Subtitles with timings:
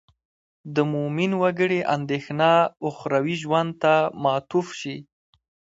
[0.75, 2.51] د مومن وګړي اندېښنه
[2.89, 3.93] اخروي ژوند ته
[4.23, 4.97] معطوف شي.